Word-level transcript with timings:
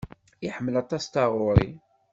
Iḥemmel 0.47 0.75
aṭas 0.81 1.05
taɣuri. 1.05 1.69